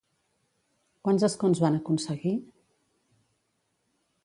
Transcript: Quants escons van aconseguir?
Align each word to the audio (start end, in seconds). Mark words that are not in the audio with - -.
Quants 1.07 1.25
escons 1.27 1.61
van 1.65 1.77
aconseguir? 1.79 2.33